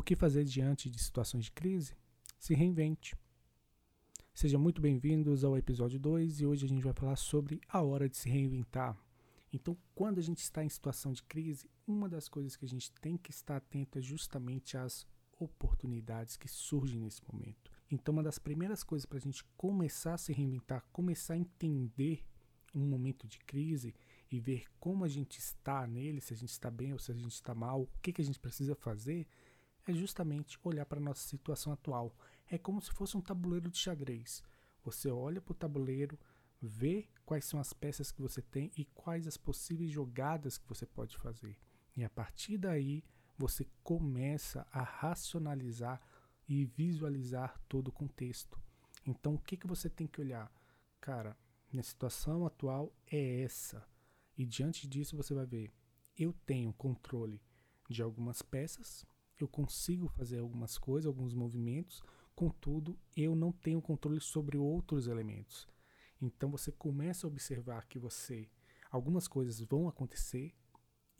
[0.00, 1.94] O que fazer diante de situações de crise?
[2.38, 3.14] Se reinvente.
[4.32, 8.08] Sejam muito bem-vindos ao episódio 2 e hoje a gente vai falar sobre a hora
[8.08, 8.96] de se reinventar.
[9.52, 12.90] Então, quando a gente está em situação de crise, uma das coisas que a gente
[12.92, 15.06] tem que estar atento é justamente às
[15.38, 17.70] oportunidades que surgem nesse momento.
[17.90, 22.24] Então, uma das primeiras coisas para a gente começar a se reinventar, começar a entender
[22.74, 23.94] um momento de crise
[24.30, 27.14] e ver como a gente está nele, se a gente está bem ou se a
[27.14, 29.26] gente está mal, o que, que a gente precisa fazer,
[29.86, 32.14] é justamente olhar para a nossa situação atual.
[32.48, 34.42] É como se fosse um tabuleiro de xadrez.
[34.84, 36.18] Você olha para o tabuleiro,
[36.60, 40.86] vê quais são as peças que você tem e quais as possíveis jogadas que você
[40.86, 41.56] pode fazer.
[41.96, 43.04] E a partir daí,
[43.36, 46.00] você começa a racionalizar
[46.48, 48.60] e visualizar todo o contexto.
[49.06, 50.52] Então, o que, que você tem que olhar?
[51.00, 51.36] Cara,
[51.72, 53.86] minha situação atual é essa.
[54.36, 55.72] E diante disso, você vai ver:
[56.18, 57.40] eu tenho controle
[57.88, 59.06] de algumas peças,
[59.44, 62.02] eu consigo fazer algumas coisas, alguns movimentos,
[62.34, 65.68] contudo, eu não tenho controle sobre outros elementos.
[66.20, 68.48] Então você começa a observar que você
[68.90, 70.54] algumas coisas vão acontecer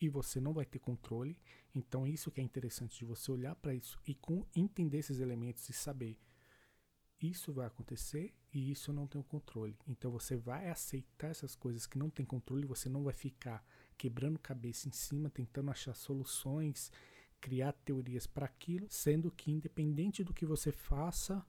[0.01, 1.39] e você não vai ter controle.
[1.75, 5.69] Então isso que é interessante de você olhar para isso e com, entender esses elementos
[5.69, 6.19] e saber
[7.21, 9.79] isso vai acontecer e isso eu não tenho controle.
[9.87, 13.65] Então você vai aceitar essas coisas que não tem controle, você não vai ficar
[13.99, 16.91] quebrando cabeça em cima, tentando achar soluções
[17.41, 21.45] criar teorias para aquilo, sendo que independente do que você faça,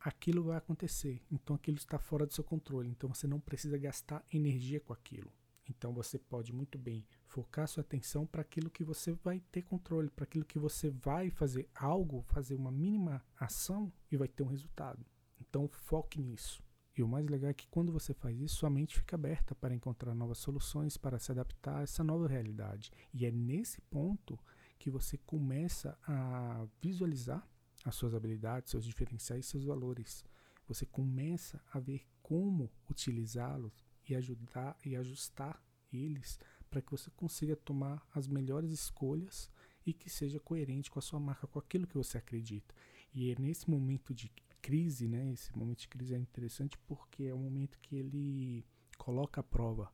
[0.00, 1.22] aquilo vai acontecer.
[1.30, 2.90] Então aquilo está fora do seu controle.
[2.90, 5.32] Então você não precisa gastar energia com aquilo.
[5.68, 10.10] Então você pode muito bem focar sua atenção para aquilo que você vai ter controle,
[10.10, 14.48] para aquilo que você vai fazer algo, fazer uma mínima ação e vai ter um
[14.48, 15.04] resultado.
[15.40, 16.62] Então foque nisso.
[16.96, 19.74] E o mais legal é que quando você faz isso, sua mente fica aberta para
[19.74, 22.90] encontrar novas soluções, para se adaptar a essa nova realidade.
[23.12, 24.38] E é nesse ponto
[24.78, 27.46] que você começa a visualizar
[27.84, 30.24] as suas habilidades, seus diferenciais, seus valores.
[30.66, 35.62] Você começa a ver como utilizá-los e ajudar e ajustar
[35.92, 39.50] eles para que você consiga tomar as melhores escolhas
[39.84, 42.74] e que seja coerente com a sua marca, com aquilo que você acredita.
[43.14, 44.30] E é nesse momento de
[44.60, 45.32] crise, né?
[45.32, 48.66] Esse momento de crise é interessante porque é um momento que ele
[48.98, 49.92] coloca à prova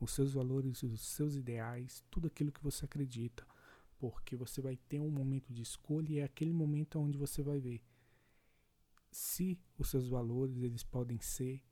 [0.00, 3.46] os seus valores, os seus ideais, tudo aquilo que você acredita
[3.98, 7.58] porque você vai ter um momento de escolha e é aquele momento onde você vai
[7.58, 7.82] ver
[9.10, 11.62] se os seus valores eles podem ser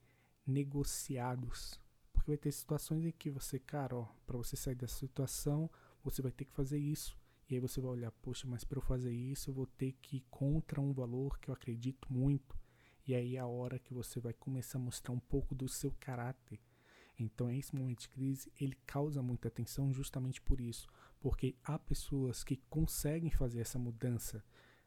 [0.46, 1.78] negociados.
[2.12, 5.70] Porque vai ter situações em que você, cara, ó, para você sair dessa situação,
[6.02, 7.18] você vai ter que fazer isso.
[7.48, 10.16] E aí você vai olhar, poxa, mas para eu fazer isso, eu vou ter que
[10.16, 12.56] ir contra um valor que eu acredito muito.
[13.06, 15.92] E aí é a hora que você vai começar a mostrar um pouco do seu
[16.00, 16.58] caráter.
[17.18, 20.88] Então, esse momento de crise, ele causa muita atenção justamente por isso,
[21.20, 24.44] porque há pessoas que conseguem fazer essa mudança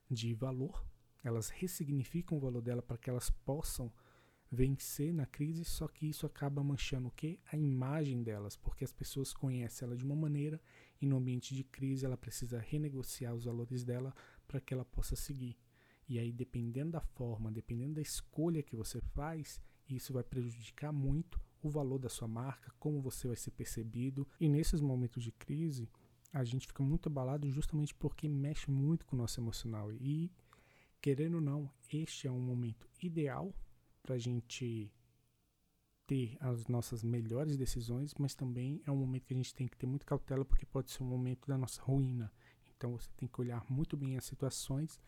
[0.09, 0.85] de valor,
[1.23, 3.91] elas ressignificam o valor dela para que elas possam
[4.49, 7.39] vencer na crise, só que isso acaba manchando o quê?
[7.51, 10.61] A imagem delas, porque as pessoas conhecem ela de uma maneira
[11.01, 14.13] e no ambiente de crise ela precisa renegociar os valores dela
[14.47, 15.57] para que ela possa seguir.
[16.07, 21.39] E aí, dependendo da forma, dependendo da escolha que você faz, isso vai prejudicar muito
[21.61, 24.27] o valor da sua marca, como você vai ser percebido.
[24.39, 25.89] E nesses momentos de crise,
[26.31, 29.91] a gente fica muito abalado justamente porque mexe muito com o nosso emocional.
[29.93, 30.31] E,
[31.01, 33.53] querendo ou não, este é um momento ideal
[34.01, 34.91] para a gente
[36.05, 39.77] ter as nossas melhores decisões, mas também é um momento que a gente tem que
[39.77, 42.31] ter muito cautela porque pode ser um momento da nossa ruína.
[42.75, 44.99] Então você tem que olhar muito bem as situações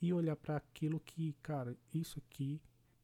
[0.00, 2.60] e olhar para aquilo que, cara, isso aqui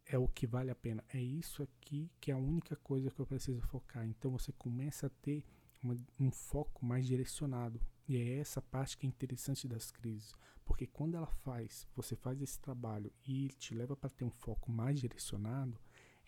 [0.06, 1.03] é o que vale a pena.
[1.12, 4.06] É isso aqui que é a única coisa que eu preciso focar.
[4.06, 5.44] Então você começa a ter
[5.82, 7.81] uma, um foco mais direcionado.
[8.06, 12.43] E é essa parte que é interessante das crises, porque quando ela faz, você faz
[12.43, 15.78] esse trabalho e te leva para ter um foco mais direcionado,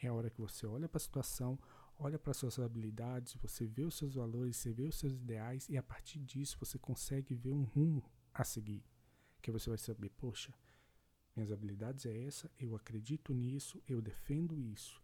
[0.01, 1.59] é a hora que você olha para a situação,
[1.99, 5.77] olha para suas habilidades, você vê os seus valores, você vê os seus ideais e
[5.77, 8.83] a partir disso você consegue ver um rumo a seguir,
[9.43, 10.55] que você vai saber, poxa,
[11.37, 15.01] minhas habilidades é essa, eu acredito nisso, eu defendo isso.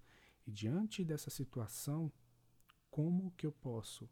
[0.47, 2.11] E diante dessa situação,
[2.91, 4.09] como que eu posso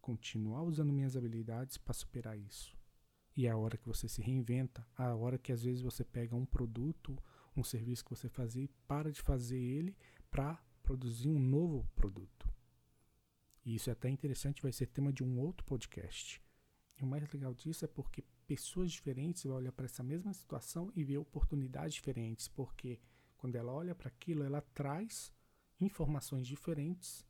[0.00, 2.76] continuar usando minhas habilidades para superar isso.
[3.36, 6.36] E é a hora que você se reinventa, a hora que às vezes você pega
[6.36, 7.16] um produto,
[7.56, 9.96] um serviço que você fazia e para de fazer ele
[10.30, 12.52] para produzir um novo produto.
[13.64, 16.42] E isso é até interessante, vai ser tema de um outro podcast.
[16.98, 18.24] E o mais legal disso é porque
[18.54, 23.00] pessoas diferentes vão olhar para essa mesma situação e ver oportunidades diferentes, porque
[23.38, 25.32] quando ela olha para aquilo, ela traz
[25.80, 27.26] informações diferentes,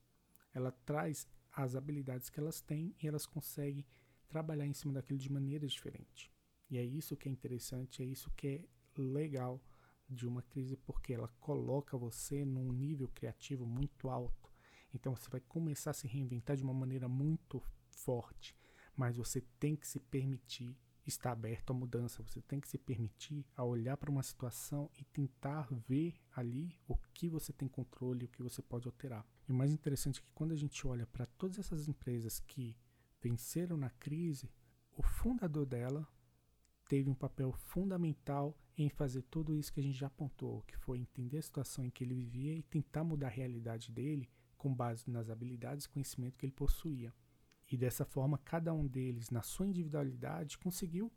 [0.53, 3.87] ela traz as habilidades que elas têm e elas conseguem
[4.29, 6.29] trabalhar em cima daquilo de maneira diferente.
[6.69, 9.63] E é isso que é interessante, é isso que é legal
[10.09, 14.51] de uma crise, porque ela coloca você num nível criativo muito alto.
[14.93, 18.57] Então você vai começar a se reinventar de uma maneira muito forte,
[18.97, 23.45] mas você tem que se permitir estar aberto à mudança, você tem que se permitir
[23.57, 28.29] a olhar para uma situação e tentar ver ali o que você tem controle, o
[28.29, 29.27] que você pode alterar.
[29.49, 32.77] E o mais interessante é que quando a gente olha para todas essas empresas que
[33.21, 34.51] venceram na crise,
[34.97, 36.07] o fundador dela
[36.89, 40.99] teve um papel fundamental em fazer tudo isso que a gente já apontou, que foi
[40.99, 45.11] entender a situação em que ele vivia e tentar mudar a realidade dele com base
[45.11, 47.13] nas habilidades e conhecimento que ele possuía.
[47.73, 51.11] E dessa forma, cada um deles, na sua individualidade, conseguiu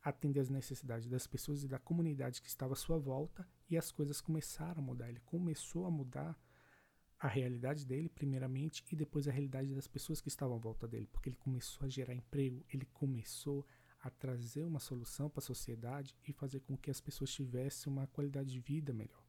[0.00, 3.90] atender as necessidades das pessoas e da comunidade que estava à sua volta e as
[3.90, 5.08] coisas começaram a mudar.
[5.08, 6.40] Ele começou a mudar
[7.18, 11.08] a realidade dele, primeiramente, e depois a realidade das pessoas que estavam à volta dele,
[11.08, 13.66] porque ele começou a gerar emprego, ele começou
[14.00, 18.06] a trazer uma solução para a sociedade e fazer com que as pessoas tivessem uma
[18.06, 19.26] qualidade de vida melhor.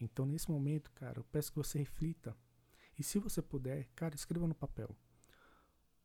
[0.00, 2.36] Então, nesse momento, cara, eu peço que você reflita.
[2.98, 4.96] E se você puder, cara, escreva no papel.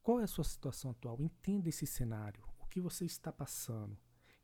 [0.05, 1.19] Qual é a sua situação atual?
[1.19, 2.43] Entenda esse cenário.
[2.59, 3.97] O que você está passando?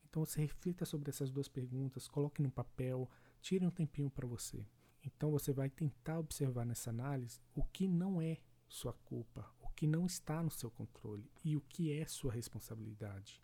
[0.09, 3.07] Então, você reflita sobre essas duas perguntas, coloque no papel,
[3.39, 4.65] tire um tempinho para você.
[5.05, 9.85] Então, você vai tentar observar nessa análise o que não é sua culpa, o que
[9.85, 13.39] não está no seu controle e o que é sua responsabilidade.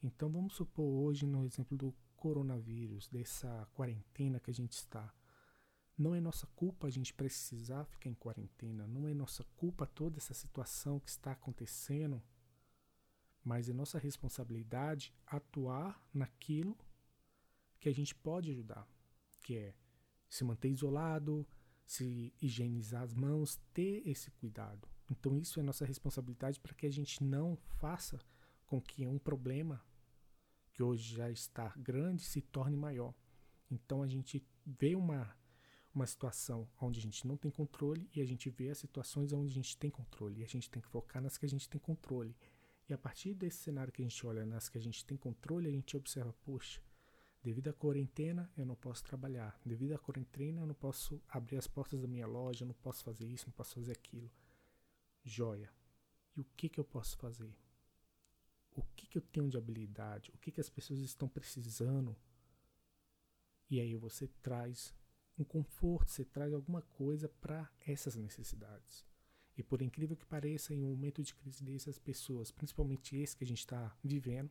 [0.00, 5.12] Então vamos supor hoje no exemplo do coronavírus, dessa quarentena que a gente está.
[5.96, 10.18] Não é nossa culpa a gente precisar ficar em quarentena, não é nossa culpa toda
[10.18, 12.22] essa situação que está acontecendo,
[13.42, 16.76] mas é nossa responsabilidade atuar naquilo
[17.80, 18.86] que a gente pode ajudar,
[19.42, 19.74] que é
[20.28, 21.46] se manter isolado,
[21.86, 24.88] se higienizar as mãos, ter esse cuidado.
[25.10, 28.18] Então isso é nossa responsabilidade para que a gente não faça
[28.66, 29.82] com que um problema
[30.72, 33.14] que hoje já está grande se torne maior.
[33.70, 35.34] Então a gente vê uma,
[35.96, 39.50] uma situação onde a gente não tem controle e a gente vê as situações onde
[39.50, 40.40] a gente tem controle.
[40.40, 42.36] E a gente tem que focar nas que a gente tem controle.
[42.88, 45.68] E a partir desse cenário que a gente olha nas que a gente tem controle,
[45.68, 46.80] a gente observa, poxa,
[47.42, 49.58] devido à quarentena eu não posso trabalhar.
[49.64, 53.02] Devido à quarentena eu não posso abrir as portas da minha loja, eu não posso
[53.02, 54.30] fazer isso, não posso fazer aquilo.
[55.24, 55.72] Joia.
[56.36, 57.56] E o que, que eu posso fazer?
[58.76, 62.14] o que, que eu tenho de habilidade, o que, que as pessoas estão precisando.
[63.70, 64.94] E aí você traz
[65.38, 69.04] um conforto, você traz alguma coisa para essas necessidades.
[69.56, 73.36] E por incrível que pareça, em um momento de crise desse, as pessoas, principalmente esse
[73.36, 74.50] que a gente está vivendo,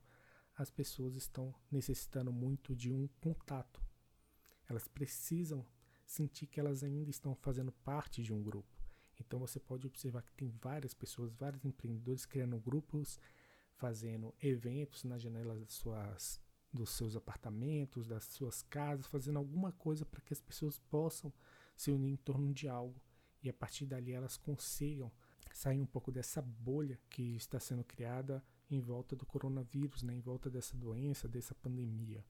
[0.56, 3.82] as pessoas estão necessitando muito de um contato.
[4.68, 5.66] Elas precisam
[6.06, 8.74] sentir que elas ainda estão fazendo parte de um grupo.
[9.20, 13.20] Então você pode observar que tem várias pessoas, vários empreendedores criando grupos
[13.76, 16.42] fazendo eventos nas janelas das suas,
[16.76, 21.32] dos seus apartamentos, das suas casas, fazendo alguma coisa para que as pessoas possam
[21.76, 23.02] se unir em torno de algo
[23.42, 25.12] e a partir dali elas consigam
[25.54, 30.20] sair um pouco dessa bolha que está sendo criada em volta do coronavírus, né, em
[30.20, 32.26] volta dessa doença, dessa pandemia.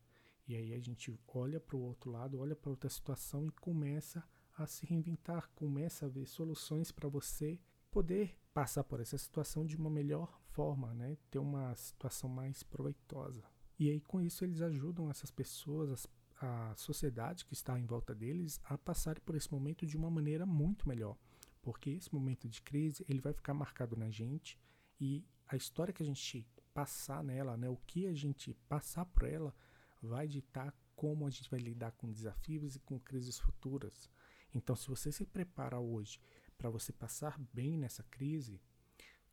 [0.48, 4.24] E aí a gente olha para o outro lado, olha para outra situação e começa
[4.56, 7.59] a se reinventar, começa a ver soluções para você
[7.89, 11.18] poder passar por essa situação de uma melhor forma, né?
[11.31, 13.44] Ter uma situação mais proveitosa.
[13.77, 16.07] E aí com isso eles ajudam essas pessoas,
[16.42, 20.46] a sociedade que está em volta deles a passar por esse momento de uma maneira
[20.46, 21.17] muito melhor,
[21.62, 24.60] porque esse momento de crise ele vai ficar marcado na gente
[25.00, 29.24] e a história que a gente passar nela, né, o que a gente passar por
[29.24, 29.55] ela,
[30.01, 34.10] vai ditar como a gente vai lidar com desafios e com crises futuras.
[34.53, 36.20] Então, se você se prepara hoje
[36.58, 38.62] para você passar bem nessa crise,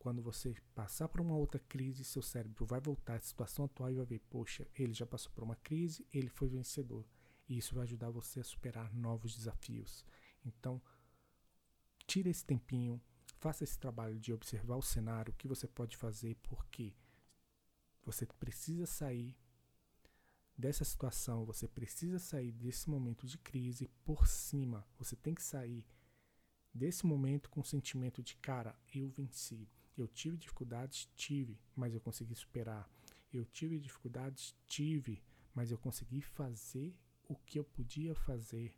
[0.03, 3.95] quando você passar por uma outra crise, seu cérebro vai voltar à situação atual e
[3.95, 7.07] vai ver, poxa, ele já passou por uma crise, ele foi vencedor.
[7.49, 10.05] E isso vai ajudar você a superar novos desafios.
[10.45, 10.83] Então,
[12.05, 13.01] tire esse tempinho,
[13.39, 16.93] faça esse trabalho de observar o cenário, o que você pode fazer, porque
[18.05, 19.39] você precisa sair
[20.59, 24.85] dessa situação, você precisa sair desse momento de crise por cima.
[24.99, 25.87] Você tem que sair
[26.75, 29.71] desse momento com o sentimento de, cara, eu venci.
[29.97, 31.09] Eu tive dificuldades?
[31.15, 32.89] Tive, mas eu consegui superar.
[33.33, 34.55] Eu tive dificuldades?
[34.67, 35.23] Tive,
[35.55, 36.95] mas eu consegui fazer
[37.29, 38.75] o que eu podia fazer.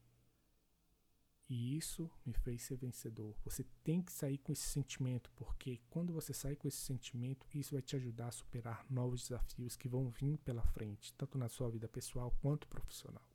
[1.49, 3.37] E isso me fez ser vencedor.
[3.45, 7.75] Você tem que sair com esse sentimento, porque quando você sair com esse sentimento, isso
[7.75, 11.71] vai te ajudar a superar novos desafios que vão vir pela frente, tanto na sua
[11.71, 13.34] vida pessoal quanto profissional.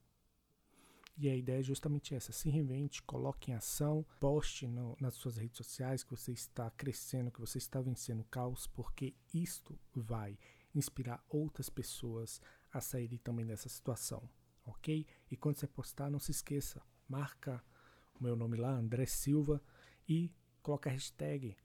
[1.21, 5.35] E a ideia é justamente essa: se reinvente, coloque em ação, poste no, nas suas
[5.35, 10.39] redes sociais que você está crescendo, que você está vencendo o caos, porque isto vai.
[10.73, 12.39] inspirar outras pessoas
[12.71, 14.29] a saírem também dessa situação,
[14.65, 15.05] ok?
[15.29, 17.61] E quando você postar, não se esqueça, marca
[18.17, 19.61] o meu nome lá, André Silva,
[20.07, 21.57] e coloca a hashtag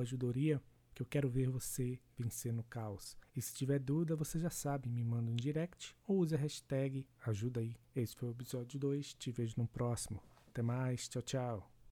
[0.00, 0.62] ajudoria,
[0.94, 3.16] que eu quero ver você vencer no caos.
[3.34, 7.06] E se tiver dúvida, você já sabe, me manda um direct ou use a hashtag
[7.24, 7.76] ajuda aí.
[7.94, 10.22] Esse foi o episódio 2, te vejo no próximo.
[10.48, 11.71] Até mais, tchau, tchau.